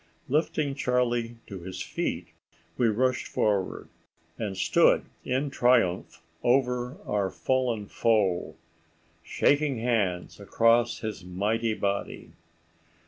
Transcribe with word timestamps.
Lifting 0.27 0.73
Charlie 0.73 1.35
to 1.45 1.59
his 1.59 1.79
feet 1.83 2.29
we 2.75 2.87
rushed 2.87 3.27
forward, 3.27 3.87
and 4.35 4.57
stood 4.57 5.05
in 5.23 5.51
triumph 5.51 6.23
over 6.41 6.97
our 7.05 7.29
fallen 7.29 7.85
foe, 7.85 8.55
shaking 9.21 9.77
hands 9.77 10.39
across 10.39 11.01
his 11.01 11.23
mighty 11.23 11.75
body. 11.75 12.31